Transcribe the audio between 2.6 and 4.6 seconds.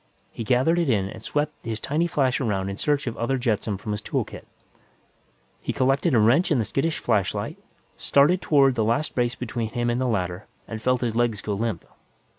in search of other jetsam from his tool kit.